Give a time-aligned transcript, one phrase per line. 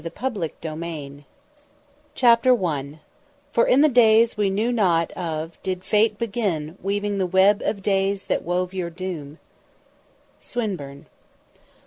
[0.01, 0.43] ]THE HAWK OF
[0.81, 1.23] EGYPT
[2.15, 2.99] CHAPTER I
[3.51, 7.83] "For in the days we know not of Did fate begin Weaving the web of
[7.83, 9.37] days that wove Your doom."
[10.39, 11.05] SWINBURNE.